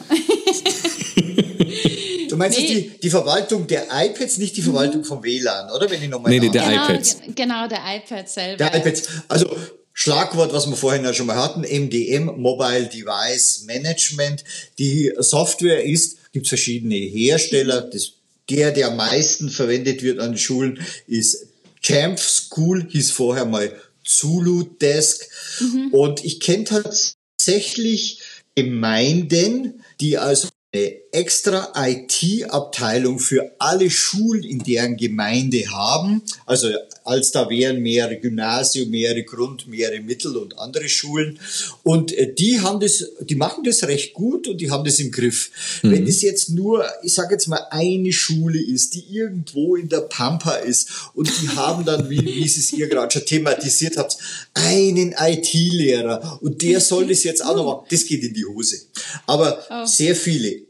[2.29, 2.65] Du meinst nee.
[2.65, 5.87] die, die Verwaltung der iPads, nicht die Verwaltung vom WLAN, oder?
[5.87, 6.31] Wenn ich nochmal.
[6.31, 7.17] Nee, nee, der genau, iPads.
[7.35, 8.57] Genau, der iPad selber.
[8.57, 9.07] Der iPads.
[9.27, 9.55] Also,
[9.93, 14.43] Schlagwort, was wir vorhin ja schon mal hatten, MDM, Mobile Device Management.
[14.79, 17.81] Die Software ist, gibt es verschiedene Hersteller.
[17.81, 18.13] Das,
[18.49, 21.48] der, der am meisten verwendet wird an Schulen, ist
[21.81, 25.27] Champ School, hieß vorher mal Zulu Desk.
[25.59, 25.93] Mhm.
[25.93, 28.21] Und ich kenne tatsächlich
[28.55, 36.21] Gemeinden, die also eine extra IT-Abteilung für alle Schulen in deren Gemeinde haben.
[36.45, 36.69] Also
[37.03, 41.39] als da wären mehrere Gymnasien, mehrere Grund, mehrere Mittel und andere Schulen.
[41.81, 45.11] Und äh, die haben das, die machen das recht gut und die haben das im
[45.11, 45.49] Griff.
[45.81, 45.91] Mhm.
[45.91, 50.01] Wenn es jetzt nur, ich sage jetzt mal, eine Schule ist, die irgendwo in der
[50.01, 54.17] Pampa ist und die haben dann, wie, wie Sie es ihr gerade schon thematisiert habt,
[54.53, 57.85] einen IT-Lehrer und der soll das jetzt auch noch machen.
[57.89, 58.77] Das geht in die Hose.
[59.25, 59.85] Aber oh.
[59.85, 60.68] sehr viele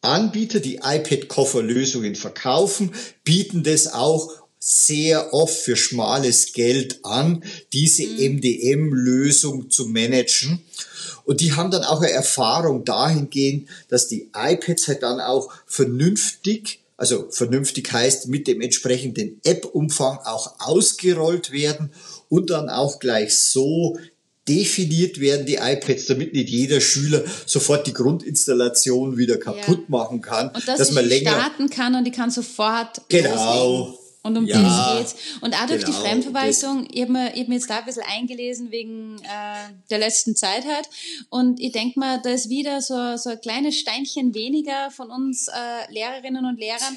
[0.00, 2.92] Anbieter, die iPad-Koffer-Lösungen verkaufen,
[3.24, 8.36] bieten das auch sehr oft für schmales Geld an, diese mhm.
[8.36, 10.62] MDM-Lösung zu managen.
[11.24, 16.80] Und die haben dann auch eine Erfahrung dahingehend, dass die iPads halt dann auch vernünftig,
[16.96, 21.92] also vernünftig heißt mit dem entsprechenden App-Umfang auch ausgerollt werden
[22.28, 23.98] und dann auch gleich so
[24.48, 29.84] definiert werden die iPads, damit nicht jeder Schüler sofort die Grundinstallation wieder kaputt ja.
[29.88, 30.48] machen kann.
[30.48, 33.98] Und dass, dass man länger starten kann und die kann sofort genau.
[34.22, 35.22] Und um ja, das geht's.
[35.40, 38.02] Und auch durch genau, die Fremdverwaltung, ich habe mir, hab mir jetzt da ein bisschen
[38.02, 40.88] eingelesen wegen äh, der letzten Zeit halt.
[41.30, 45.48] Und ich denke mal, da ist wieder so, so ein kleines Steinchen weniger von uns
[45.48, 46.96] äh, Lehrerinnen und Lehrern.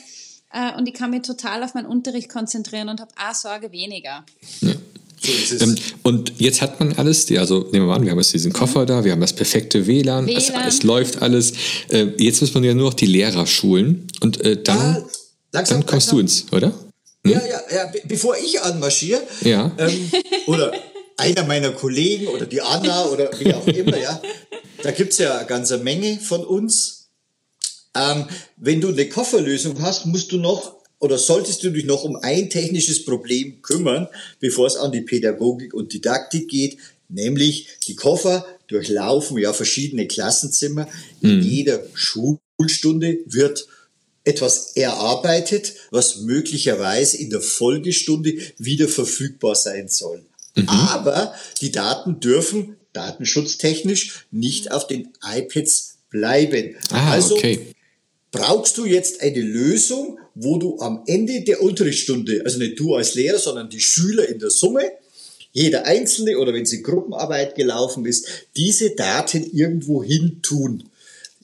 [0.52, 4.26] Äh, und ich kann mich total auf meinen Unterricht konzentrieren und habe auch Sorge weniger.
[4.62, 4.74] Ja.
[5.22, 8.34] So ähm, und jetzt hat man alles, also nehmen wir mal an, wir haben jetzt
[8.34, 10.38] diesen Koffer da, wir haben das perfekte WLAN, WLAN.
[10.38, 11.54] Es, es, läuft alles.
[11.90, 15.08] Äh, jetzt muss man ja nur noch die Lehrer schulen und äh, dann, ah,
[15.52, 16.16] langsam, dann kommst langsam.
[16.16, 16.68] du ins, oder?
[17.24, 17.32] Hm?
[17.32, 19.72] Ja, ja, ja, bevor ich anmarschiere, ja.
[19.78, 20.12] Ähm,
[20.48, 20.74] oder
[21.18, 24.20] einer meiner Kollegen oder die Anna oder wie auch immer, ja,
[24.82, 27.10] da gibt's ja eine ganze Menge von uns.
[27.94, 28.26] Ähm,
[28.58, 32.50] wenn du eine Kofferlösung hast, musst du noch oder solltest du dich noch um ein
[32.50, 34.08] technisches Problem kümmern,
[34.40, 36.78] bevor es an die Pädagogik und Didaktik geht,
[37.10, 40.88] nämlich die Koffer durchlaufen ja verschiedene Klassenzimmer.
[41.20, 41.42] In mhm.
[41.42, 43.68] jeder Schulstunde wird
[44.24, 50.24] etwas erarbeitet, was möglicherweise in der Folgestunde wieder verfügbar sein soll.
[50.56, 50.70] Mhm.
[50.70, 56.76] Aber die Daten dürfen datenschutztechnisch nicht auf den iPads bleiben.
[56.92, 57.74] Ah, also okay.
[58.32, 63.16] brauchst du jetzt eine Lösung, wo du am Ende der Unterrichtsstunde, also nicht du als
[63.16, 64.92] Lehrer, sondern die Schüler in der Summe,
[65.54, 70.84] jeder Einzelne oder wenn sie Gruppenarbeit gelaufen ist, diese Daten irgendwo hin tun.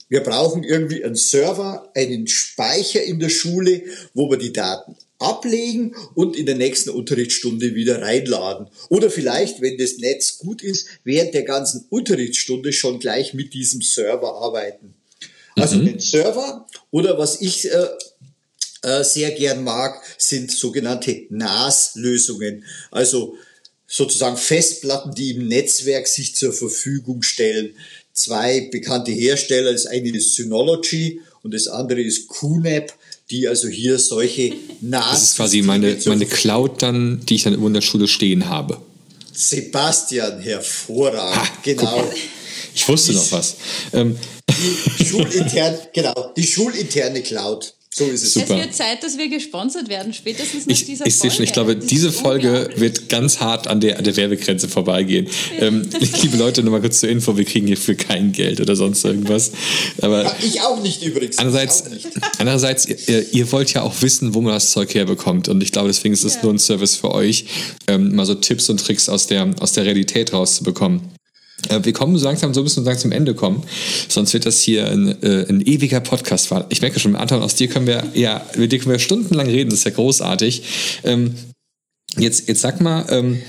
[0.08, 3.82] Wir brauchen irgendwie einen Server, einen Speicher in der Schule,
[4.14, 8.68] wo wir die Daten ablegen und in der nächsten Unterrichtsstunde wieder reinladen.
[8.88, 13.82] Oder vielleicht, wenn das Netz gut ist, während der ganzen Unterrichtsstunde schon gleich mit diesem
[13.82, 14.94] Server arbeiten.
[15.56, 15.86] Also mhm.
[15.86, 17.88] den Server oder was ich äh, äh,
[18.82, 22.64] sehr gern mag, sind sogenannte NAS-Lösungen.
[22.90, 23.36] Also
[23.86, 27.74] sozusagen Festplatten, die im Netzwerk sich zur Verfügung stellen
[28.18, 29.72] zwei bekannte Hersteller.
[29.72, 32.92] Das eine ist Synology und das andere ist QNAP,
[33.30, 35.10] die also hier solche NAS.
[35.10, 38.48] Das ist quasi meine, meine Cloud dann, die ich dann immer in der Schule stehen
[38.48, 38.80] habe.
[39.32, 42.12] Sebastian, hervorragend, ha, genau.
[42.74, 43.56] Ich wusste die, noch was.
[43.92, 44.18] Ähm.
[44.98, 47.74] Die schulinterne, genau, die schulinterne Cloud.
[47.90, 48.34] So ist es.
[48.34, 48.54] Super.
[48.54, 51.34] Es wird Zeit, dass wir gesponsert werden, spätestens nach ich, dieser ich Folge.
[51.34, 55.26] Schon, ich glaube, diese Folge wird ganz hart an der, an der Werbegrenze vorbeigehen.
[55.58, 55.88] ähm,
[56.22, 59.52] liebe Leute, nur mal kurz zur Info, wir kriegen hierfür kein Geld oder sonst irgendwas.
[60.02, 61.38] Aber ja, ich auch nicht übrigens.
[61.38, 62.08] Andererseits, nicht.
[62.38, 65.48] andererseits ihr, ihr, wollt ja auch wissen, wo man das Zeug herbekommt.
[65.48, 66.42] Und ich glaube, deswegen ist es ja.
[66.42, 67.46] nur ein Service für euch,
[67.86, 71.17] ähm, mal so Tipps und Tricks aus der, aus der Realität rauszubekommen.
[71.68, 73.62] Äh, wir kommen so langsam, so müssen wir langsam zum Ende kommen.
[74.08, 76.50] Sonst wird das hier ein, äh, ein ewiger Podcast.
[76.68, 79.70] Ich merke schon, Anton, aus dir können wir, ja, mit dir können wir stundenlang reden.
[79.70, 80.62] Das ist ja großartig.
[81.04, 81.34] Ähm,
[82.16, 83.40] jetzt, jetzt sag mal, ähm,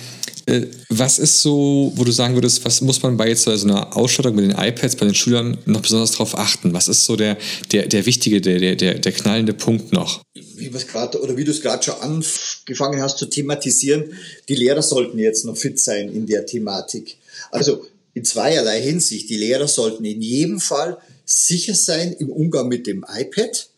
[0.49, 3.95] äh, was ist so, wo du sagen würdest, was muss man bei jetzt so einer
[3.95, 6.73] Ausstattung mit den iPads bei den Schülern noch besonders darauf achten?
[6.73, 7.37] Was ist so der,
[7.71, 10.23] der, der wichtige, der, der, der knallende Punkt noch?
[10.55, 14.13] Wie gerade oder wie du es gerade schon angefangen hast zu thematisieren,
[14.47, 17.17] die Lehrer sollten jetzt noch fit sein in der Thematik.
[17.51, 19.29] Also in zweierlei Hinsicht.
[19.29, 23.69] Die Lehrer sollten in jedem Fall sicher sein im Umgang mit dem iPad.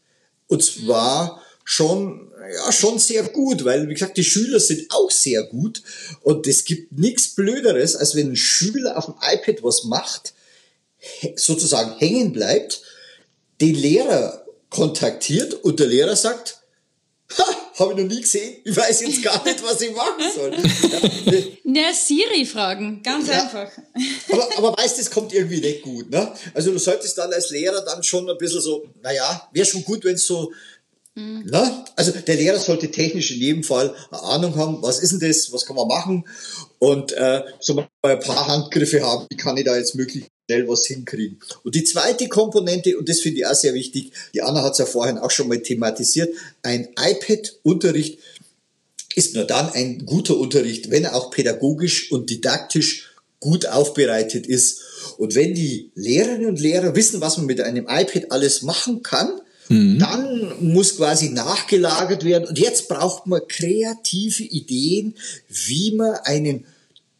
[0.47, 5.43] Und zwar schon, ja, schon sehr gut, weil, wie gesagt, die Schüler sind auch sehr
[5.43, 5.81] gut.
[6.21, 10.33] Und es gibt nichts Blöderes, als wenn ein Schüler auf dem iPad was macht,
[11.35, 12.81] sozusagen hängen bleibt,
[13.59, 16.60] den Lehrer kontaktiert und der Lehrer sagt,
[17.81, 18.57] habe ich noch nie gesehen.
[18.63, 20.57] Ich weiß jetzt gar nicht, was ich machen soll.
[21.73, 23.43] Ja, Siri fragen, ganz ja.
[23.43, 23.71] einfach.
[24.29, 26.09] Aber, aber weißt du, es kommt irgendwie nicht gut.
[26.11, 26.33] Ne?
[26.53, 30.03] Also du solltest dann als Lehrer dann schon ein bisschen so, naja, wäre schon gut,
[30.03, 30.51] wenn es so
[31.15, 31.43] Mhm.
[31.45, 31.85] Na?
[31.95, 35.51] Also der Lehrer sollte technisch in jedem Fall eine Ahnung haben, was ist denn das,
[35.51, 36.25] was kann man machen
[36.79, 40.67] und äh, so mal ein paar Handgriffe haben, wie kann ich da jetzt möglichst schnell
[40.67, 41.39] was hinkriegen.
[41.63, 44.79] Und die zweite Komponente, und das finde ich auch sehr wichtig, die Anna hat es
[44.79, 48.19] ja vorhin auch schon mal thematisiert, ein iPad-Unterricht
[49.15, 54.81] ist nur dann ein guter Unterricht, wenn er auch pädagogisch und didaktisch gut aufbereitet ist.
[55.17, 59.41] Und wenn die Lehrerinnen und Lehrer wissen, was man mit einem iPad alles machen kann,
[59.69, 59.99] Mhm.
[59.99, 62.49] Dann muss quasi nachgelagert werden.
[62.49, 65.15] Und jetzt braucht man kreative Ideen,
[65.47, 66.65] wie man einen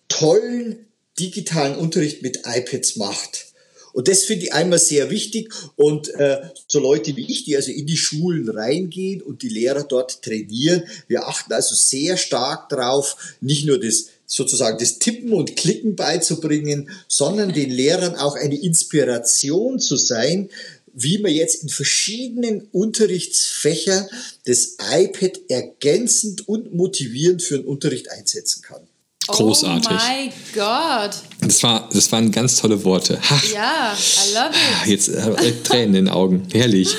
[0.10, 0.86] tollen
[1.22, 3.52] digitalen Unterricht mit iPads macht.
[3.94, 5.54] Und das finde ich einmal sehr wichtig.
[5.76, 9.84] Und äh, so Leute wie ich, die also in die Schulen reingehen und die Lehrer
[9.84, 15.58] dort trainieren, wir achten also sehr stark darauf, nicht nur das sozusagen das Tippen und
[15.58, 20.50] Klicken beizubringen, sondern den Lehrern auch eine Inspiration zu sein,
[20.94, 24.08] wie man jetzt in verschiedenen Unterrichtsfächern
[24.46, 28.88] das iPad ergänzend und motivierend für den Unterricht einsetzen kann.
[29.32, 29.90] Großartig.
[29.90, 31.16] Oh mein Gott.
[31.42, 33.20] Das, war, das waren ganz tolle Worte.
[33.30, 33.42] Ha.
[33.54, 34.50] Ja, I love
[34.86, 34.90] it.
[34.90, 36.48] Jetzt äh, Tränen in den Augen.
[36.52, 36.90] Herrlich.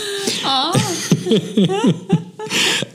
[0.45, 0.73] Oh.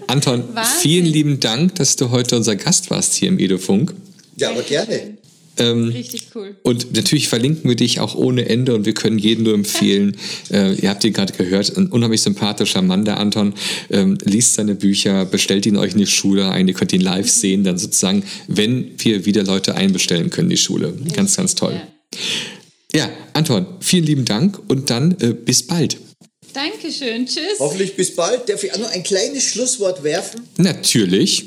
[0.07, 0.73] Anton, Wahnsinn.
[0.79, 3.93] vielen lieben Dank, dass du heute unser Gast warst hier im Edofunk.
[4.35, 5.17] Ja, aber gerne.
[5.59, 6.55] Ähm, Richtig cool.
[6.63, 10.17] Und natürlich verlinken wir dich auch ohne Ende und wir können jedem nur empfehlen,
[10.51, 13.53] äh, ihr habt ihn gerade gehört, ein unheimlich sympathischer Mann, der Anton,
[13.89, 17.29] ähm, liest seine Bücher, bestellt ihn euch in die Schule ein, ihr könnt ihn live
[17.29, 20.93] sehen, dann sozusagen, wenn wir wieder Leute einbestellen können, in die Schule.
[21.13, 21.81] Ganz, ganz toll.
[22.93, 25.97] Ja, Anton, vielen lieben Dank und dann äh, bis bald.
[26.53, 27.27] Dankeschön.
[27.27, 27.59] Tschüss.
[27.59, 28.49] Hoffentlich bis bald.
[28.49, 30.41] Darf ich auch noch ein kleines Schlusswort werfen?
[30.57, 31.45] Natürlich.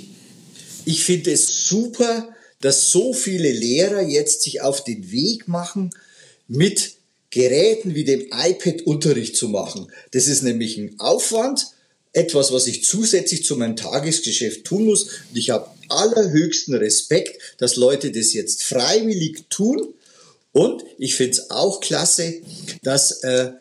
[0.85, 2.29] Ich finde es super,
[2.61, 5.91] dass so viele Lehrer jetzt sich auf den Weg machen,
[6.49, 6.95] mit
[7.31, 9.91] Geräten wie dem iPad Unterricht zu machen.
[10.11, 11.67] Das ist nämlich ein Aufwand,
[12.13, 15.05] etwas, was ich zusätzlich zu meinem Tagesgeschäft tun muss.
[15.05, 19.95] Und ich habe allerhöchsten Respekt, dass Leute das jetzt freiwillig tun.
[20.53, 22.41] Und ich finde es auch klasse,
[22.83, 23.53] dass äh,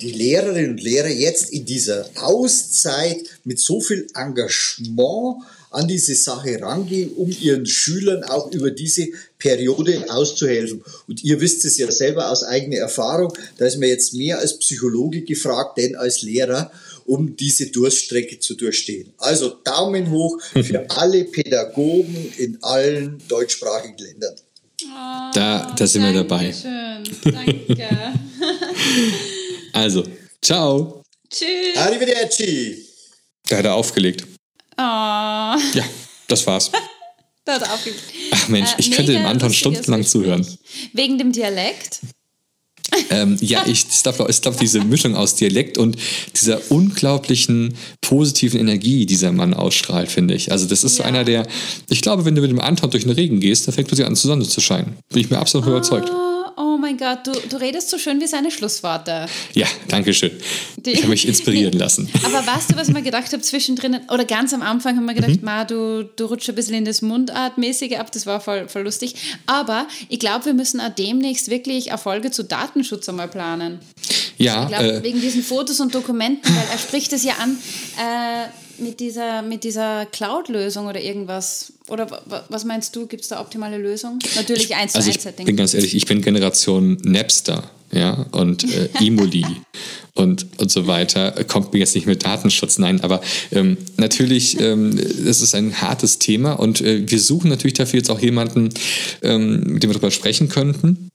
[0.00, 6.60] die Lehrerinnen und Lehrer jetzt in dieser Auszeit mit so viel Engagement an diese Sache
[6.60, 10.82] rangehen, um ihren Schülern auch über diese Periode auszuhelfen.
[11.08, 14.58] Und ihr wisst es ja selber aus eigener Erfahrung, da ist mir jetzt mehr als
[14.58, 16.70] Psychologe gefragt, denn als Lehrer,
[17.06, 19.12] um diese Durststrecke zu durchstehen.
[19.18, 24.34] Also Daumen hoch für alle Pädagogen in allen deutschsprachigen Ländern.
[25.34, 26.54] Da, da sind wir dabei.
[26.62, 27.32] Dankeschön.
[27.32, 27.88] Danke.
[29.72, 30.04] Also,
[30.42, 31.02] ciao.
[31.30, 31.76] Tschüss.
[31.76, 32.84] Arrivederci!
[33.48, 34.26] Da hat er aufgelegt.
[34.82, 35.84] Oh, Ja,
[36.28, 36.70] das war's.
[37.46, 38.00] hat er aufgegeben.
[38.30, 40.46] Ach Mensch, ich Äh, könnte dem Anton stundenlang zuhören.
[40.92, 42.00] Wegen dem Dialekt?
[43.10, 45.96] Ähm, ja, ich glaube, ich glaub, diese Mischung aus Dialekt und
[46.40, 50.50] dieser unglaublichen positiven Energie, die dieser Mann ausstrahlt, finde ich.
[50.52, 51.08] Also das ist so Ja.
[51.08, 51.46] einer, der,
[51.88, 54.16] ich glaube, wenn du mit dem Anton durch den Regen gehst, da fängt plötzlich an,
[54.16, 54.96] zur Sonne zu scheinen.
[55.10, 56.10] Bin ich mir absolut überzeugt.
[56.62, 59.26] Oh, mein Gott, du, du redest so schön wie seine Schlussworte.
[59.54, 60.32] Ja, danke schön.
[60.76, 62.10] Die- Ich habe mich inspirieren lassen.
[62.24, 65.12] Aber weißt du, was ich mir gedacht habe zwischendrin, oder ganz am Anfang haben wir
[65.14, 65.20] Mhm.
[65.20, 68.82] gedacht, Ma, du, du rutschst ein bisschen in das Mundartmäßige ab, das war voll, voll
[68.82, 69.14] lustig.
[69.46, 73.78] Aber ich glaube, wir müssen auch demnächst wirklich Erfolge zu Datenschutz einmal planen.
[74.36, 77.58] Ja, Ich glaube, äh, wegen diesen Fotos und Dokumenten, weil er spricht es ja an
[77.98, 78.48] äh,
[78.80, 81.72] mit dieser, mit dieser Cloud-Lösung oder irgendwas.
[81.88, 84.18] Oder wa- wa- was meinst du, gibt es da optimale Lösung?
[84.36, 85.46] Natürlich eins also zu ich eins Setting.
[85.46, 89.44] bin ganz ehrlich, ich bin Generation Napster, ja, und äh, Emoli
[90.14, 91.32] und, und so weiter.
[91.44, 93.20] Kommt mir jetzt nicht mit Datenschutz, nein, aber
[93.52, 98.10] ähm, natürlich, ähm, das ist ein hartes Thema und äh, wir suchen natürlich dafür jetzt
[98.10, 98.70] auch jemanden,
[99.22, 101.08] ähm, mit dem wir darüber sprechen könnten.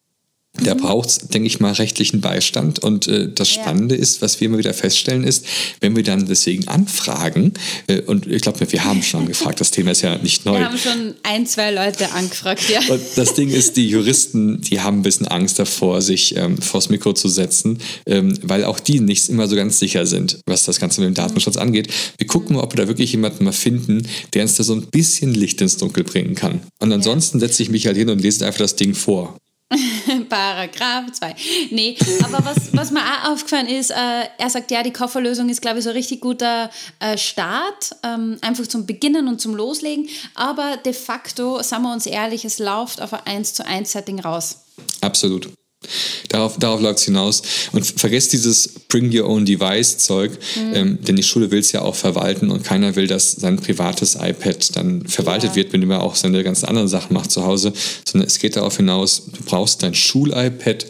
[0.64, 2.80] Da braucht es, denke ich mal, rechtlichen Beistand.
[2.80, 3.62] Und äh, das Ja.
[3.62, 5.46] Spannende ist, was wir immer wieder feststellen, ist,
[5.82, 7.54] wenn wir dann deswegen anfragen,
[7.88, 10.60] äh, und ich glaube, wir haben schon angefragt, das Thema ist ja nicht neu.
[10.60, 12.80] Wir haben schon ein, zwei Leute angefragt, ja.
[12.94, 16.90] Und das Ding ist, die Juristen, die haben ein bisschen Angst davor, sich ähm, vors
[16.90, 20.80] Mikro zu setzen, ähm, weil auch die nicht immer so ganz sicher sind, was das
[20.80, 21.88] Ganze mit dem Datenschutz angeht.
[22.18, 24.88] Wir gucken mal, ob wir da wirklich jemanden mal finden, der uns da so ein
[24.88, 26.62] bisschen Licht ins Dunkel bringen kann.
[26.80, 29.38] Und ansonsten setze ich mich halt hin und lese einfach das Ding vor.
[30.26, 31.36] Paragraph 2.
[31.72, 33.96] Nee, aber was, was mir auch aufgefallen ist, äh,
[34.38, 38.38] er sagt, ja, die Kofferlösung ist, glaube ich, so ein richtig guter äh, Start, ähm,
[38.42, 40.08] einfach zum Beginnen und zum Loslegen.
[40.34, 44.20] Aber de facto, sagen wir uns ehrlich, es läuft auf ein 1 zu 1 Setting
[44.20, 44.66] raus.
[45.02, 45.50] Absolut.
[46.30, 47.42] Darauf, darauf läuft es hinaus.
[47.72, 50.32] Und vergesst dieses Bring Your Own Device Zeug,
[50.74, 54.16] ähm, denn die Schule will es ja auch verwalten und keiner will, dass sein privates
[54.16, 55.56] iPad dann verwaltet Ja.
[55.58, 57.74] wird, wenn man auch seine ganzen anderen Sachen macht zu Hause,
[58.06, 60.86] sondern es geht darauf hinaus, du brauchst dein Schul-iPad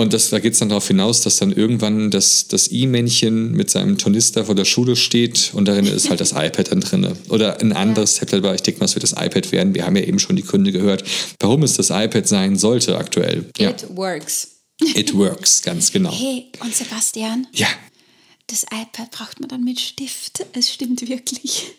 [0.00, 3.70] und das, da geht es dann darauf hinaus, dass dann irgendwann das, das I-Männchen mit
[3.70, 7.12] seinem Tornister vor der Schule steht und darin ist halt das iPad dann drin.
[7.28, 9.74] Oder ein anderes Tablet, aber ich denke mal, es wird das iPad werden.
[9.74, 11.04] Wir haben ja eben schon die Gründe gehört,
[11.38, 13.46] warum es das iPad sein sollte aktuell.
[13.58, 13.70] Ja.
[13.70, 14.48] It works.
[14.94, 16.10] It works, ganz genau.
[16.12, 17.68] Hey, und Sebastian, Ja.
[18.46, 20.44] das iPad braucht man dann mit Stift.
[20.54, 21.72] Es stimmt wirklich.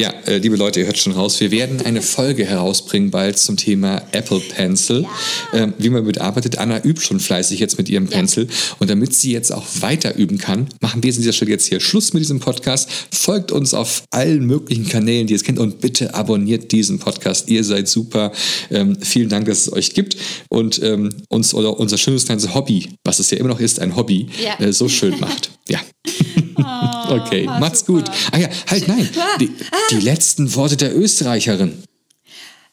[0.00, 3.56] Ja, äh, liebe Leute, ihr hört schon raus, wir werden eine Folge herausbringen bald zum
[3.58, 5.04] Thema Apple Pencil,
[5.52, 6.56] ähm, wie man damit arbeitet.
[6.56, 10.38] Anna übt schon fleißig jetzt mit ihrem Pencil und damit sie jetzt auch weiter üben
[10.38, 12.88] kann, machen wir an dieser Stelle jetzt hier Schluss mit diesem Podcast.
[13.12, 17.50] Folgt uns auf allen möglichen Kanälen, die ihr es kennt und bitte abonniert diesen Podcast.
[17.50, 18.32] Ihr seid super.
[18.70, 20.16] Ähm, vielen Dank, dass es euch gibt
[20.48, 23.96] und ähm, uns oder unser schönes kleines Hobby, was es ja immer noch ist, ein
[23.96, 24.64] Hobby, Ja.
[24.64, 25.50] äh, so schön macht.
[25.68, 25.80] Ja.
[26.60, 28.04] okay, war macht's super.
[28.04, 28.10] gut.
[28.32, 29.08] Ah ja, halt nein.
[29.40, 29.52] Die,
[29.90, 31.82] die letzten Worte der Österreicherin.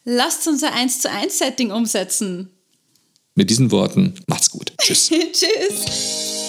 [0.04, 2.50] Lasst unser 1 zu 1 Setting umsetzen.
[3.34, 4.72] Mit diesen Worten, macht's gut.
[4.80, 5.08] Tschüss.
[5.08, 6.47] Tschüss.